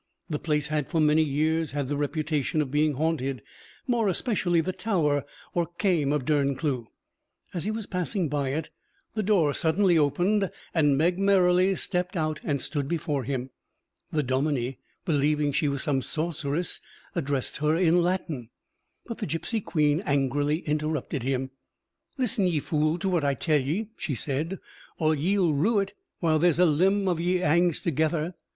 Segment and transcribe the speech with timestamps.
[0.31, 3.43] The place had for many years had the reputation of being haunted;
[3.85, 6.87] more especially the tower, or Kaim, of Derncleugh.
[7.53, 8.71] As he was passing by it,
[9.13, 13.51] the door suddenly opened, and Meg Merrilies stepped out and stood before him.
[14.11, 16.81] The dominie, believing she was some sorceress,
[17.13, 18.49] addressed her in Latin,
[19.05, 21.51] but the gipsy queen angrily interrupted him.
[22.17, 24.57] "Listen, ye fool, to what I tell ye," she said,
[24.97, 28.33] "or ye'll rue it while there's a limb o' ye hangs together.